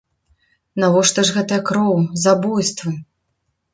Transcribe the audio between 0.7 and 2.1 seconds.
Навошта ж гэтая кроў,